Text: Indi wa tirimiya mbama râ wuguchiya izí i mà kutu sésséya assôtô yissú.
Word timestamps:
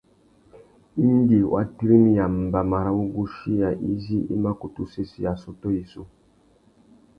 Indi 1.07 1.39
wa 1.53 1.61
tirimiya 1.75 2.25
mbama 2.43 2.77
râ 2.85 2.91
wuguchiya 2.97 3.69
izí 3.91 4.19
i 4.33 4.35
mà 4.43 4.51
kutu 4.59 4.81
sésséya 4.93 5.29
assôtô 5.35 5.67
yissú. 5.75 6.01